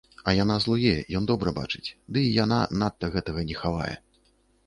[0.29, 3.93] А яна злуе, ён добра бачыць, ды і яна надта гэтага не хавае.